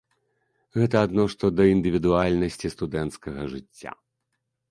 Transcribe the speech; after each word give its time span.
Гэта 0.79 0.95
адно 1.07 1.25
што 1.33 1.45
да 1.57 1.63
індывідуальнасці 1.73 2.73
студэнцкага 2.77 3.41
жыцця. 3.55 3.91